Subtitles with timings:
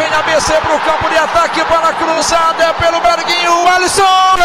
[0.00, 4.38] vem ABC pro campo de ataque, bola cruzada é pelo Berguinho, Alisson!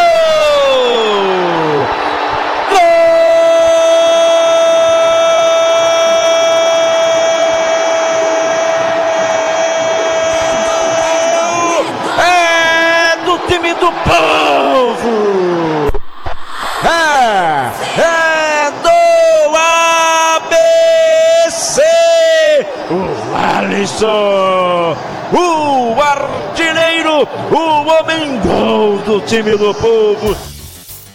[12.20, 15.90] É do time do povo!
[16.84, 18.46] É, é!
[22.88, 25.15] O Alisson!
[25.34, 27.28] O artilheiro!
[27.52, 30.36] O homem gol do time do povo!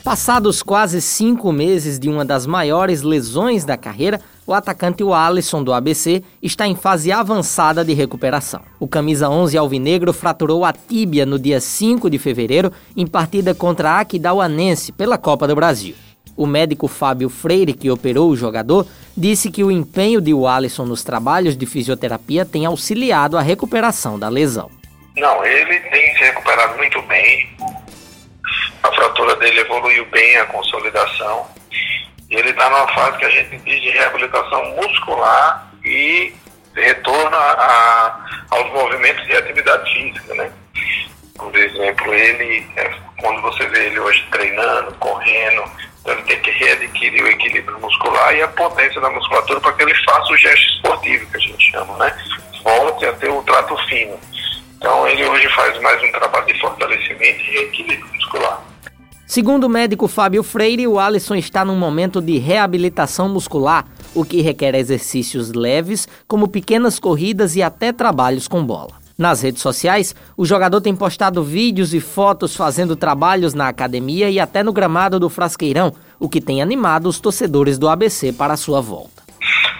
[0.02, 5.72] Passados quase cinco meses de uma das maiores lesões da carreira, o atacante Alisson do
[5.72, 8.62] ABC está em fase avançada de recuperação.
[8.80, 13.92] O camisa 11 alvinegro fraturou a tíbia no dia 5 de fevereiro em partida contra
[13.92, 15.94] a Aquidauanense pela Copa do Brasil.
[16.36, 21.02] O médico Fábio Freire, que operou o jogador, disse que o empenho de Alisson nos
[21.02, 24.70] trabalhos de fisioterapia tem auxiliado a recuperação da lesão.
[25.16, 27.48] Não, ele tem se recuperado muito bem
[28.82, 31.46] a fratura dele evoluiu bem, a consolidação.
[32.30, 36.32] E ele está numa fase que a gente diz de reabilitação muscular e
[36.74, 40.50] retorno a, aos movimentos de atividade física, né?
[41.36, 45.64] Por exemplo, ele, é, quando você vê ele hoje treinando, correndo,
[46.00, 49.94] então tem que readquirir o equilíbrio muscular e a potência da musculatura para que ele
[50.04, 52.16] faça o gesto esportivo, que a gente chama, né?
[52.62, 54.18] Volte a ter o trato fino.
[54.76, 58.62] Então ele hoje faz mais um trabalho de fortalecimento e equilíbrio muscular.
[59.26, 64.40] Segundo o médico Fábio Freire, o Alisson está num momento de reabilitação muscular, o que
[64.40, 68.99] requer exercícios leves, como pequenas corridas e até trabalhos com bola.
[69.20, 74.40] Nas redes sociais, o jogador tem postado vídeos e fotos fazendo trabalhos na academia e
[74.40, 78.56] até no gramado do Frasqueirão, o que tem animado os torcedores do ABC para a
[78.56, 79.22] sua volta.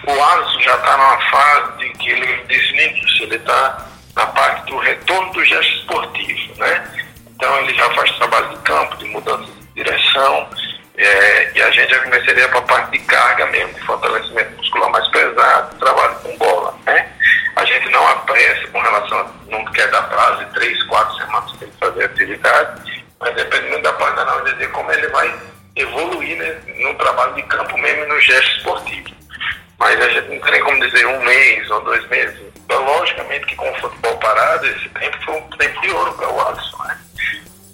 [0.05, 4.77] O Alisson já está numa fase que ele disse início, ele está na parte do
[4.77, 6.83] retorno do gesto esportivo, né?
[7.35, 10.47] Então ele já faz trabalho de campo, de mudança de direção,
[10.97, 14.91] é, e a gente já começaria para a parte de carga mesmo, de fortalecimento muscular
[14.91, 17.07] mais pesado, trabalho com bola, né?
[17.55, 21.51] A gente não apressa com relação a não quer dar prazo de três, quatro semanas
[21.53, 25.39] para ele fazer atividade, mas dependendo da parte da análise, como ele vai
[25.75, 29.09] evoluir né, no trabalho de campo mesmo no gesto esportivo.
[29.79, 32.39] Mas a gente não tem como dizer um mês ou dois meses.
[32.55, 36.29] Então, logicamente que com o futebol parado, esse tempo foi um tempo de ouro para
[36.29, 36.70] o Alisson?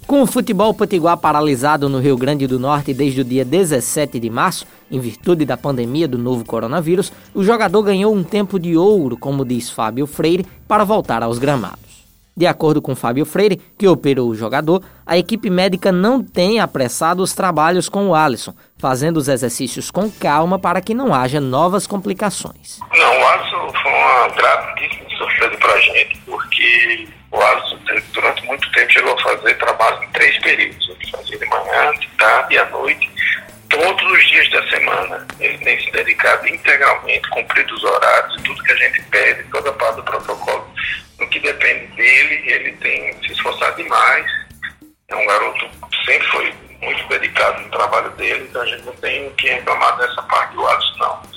[0.08, 4.30] Com o futebol potiguar paralisado no Rio Grande do Norte desde o dia 17 de
[4.30, 9.18] março, em virtude da pandemia do novo coronavírus, o jogador ganhou um tempo de ouro,
[9.18, 12.06] como diz Fábio Freire, para voltar aos gramados.
[12.38, 17.22] De acordo com Fábio Freire, que operou o jogador, a equipe médica não tem apressado
[17.22, 21.86] os trabalhos com o Alisson, fazendo os exercícios com calma para que não haja novas
[21.86, 22.80] complicações.
[22.98, 27.80] Não, o Alisson foi uma gratíssima surpresa para a gente, porque o Alisson,
[28.14, 30.90] durante muito tempo, chegou a fazer trabalho em três períodos.
[30.90, 33.12] Ele fazia de manhã, de tarde e à noite,
[33.70, 35.28] todos os dias da semana.
[35.40, 39.74] Ele tem se dedicado integralmente, cumprido os horários, tudo que a gente pede, toda a
[39.74, 40.68] parte do protocolo.
[41.20, 44.26] No que depende dele, ele tem se esforçado demais.
[45.10, 48.94] É um garoto que sempre foi muito dedicado no trabalho dele, então a gente não
[48.98, 51.37] tem o que reclamar dessa parte do Alisson, não.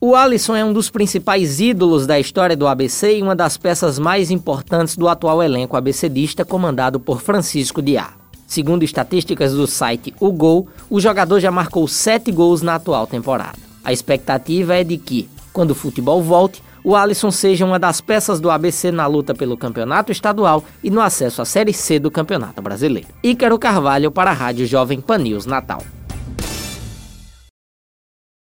[0.00, 3.98] O Alisson é um dos principais ídolos da história do ABC e uma das peças
[3.98, 8.10] mais importantes do atual elenco abecedista comandado por Francisco Diá.
[8.46, 13.58] Segundo estatísticas do site O Gol, o jogador já marcou sete gols na atual temporada.
[13.82, 18.38] A expectativa é de que, quando o futebol volte, o Alisson seja uma das peças
[18.38, 22.62] do ABC na luta pelo campeonato estadual e no acesso à Série C do Campeonato
[22.62, 23.08] Brasileiro.
[23.20, 25.82] Ícaro Carvalho para a Rádio Jovem Pan News Natal.